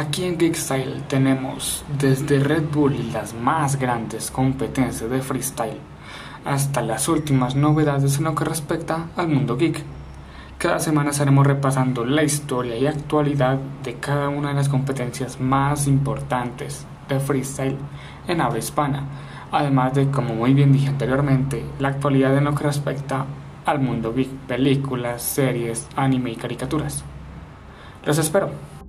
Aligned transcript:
Aquí 0.00 0.24
en 0.24 0.38
Geekstyle 0.38 1.02
tenemos 1.08 1.84
desde 1.98 2.40
Red 2.40 2.70
Bull 2.72 2.94
y 2.94 3.10
las 3.10 3.34
más 3.34 3.76
grandes 3.76 4.30
competencias 4.30 5.10
de 5.10 5.20
freestyle 5.20 5.76
hasta 6.42 6.80
las 6.80 7.06
últimas 7.06 7.54
novedades 7.54 8.16
en 8.16 8.24
lo 8.24 8.34
que 8.34 8.46
respecta 8.46 9.08
al 9.14 9.28
mundo 9.28 9.58
geek. 9.58 9.84
Cada 10.56 10.78
semana 10.78 11.10
estaremos 11.10 11.46
repasando 11.46 12.06
la 12.06 12.22
historia 12.22 12.78
y 12.78 12.86
actualidad 12.86 13.58
de 13.84 13.96
cada 13.96 14.30
una 14.30 14.48
de 14.48 14.54
las 14.54 14.70
competencias 14.70 15.38
más 15.38 15.86
importantes 15.86 16.86
de 17.06 17.20
freestyle 17.20 17.76
en 18.26 18.40
habla 18.40 18.58
hispana, 18.58 19.04
además 19.52 19.92
de, 19.92 20.10
como 20.10 20.34
muy 20.34 20.54
bien 20.54 20.72
dije 20.72 20.88
anteriormente, 20.88 21.62
la 21.78 21.88
actualidad 21.88 22.34
en 22.38 22.44
lo 22.44 22.54
que 22.54 22.64
respecta 22.64 23.26
al 23.66 23.80
mundo 23.80 24.14
geek, 24.14 24.30
películas, 24.48 25.20
series, 25.20 25.86
anime 25.94 26.30
y 26.30 26.36
caricaturas. 26.36 27.04
Los 28.06 28.16
espero. 28.16 28.79